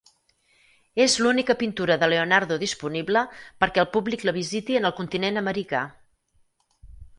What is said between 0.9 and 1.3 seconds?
És